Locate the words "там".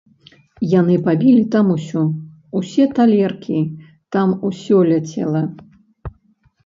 1.55-1.67, 4.17-4.35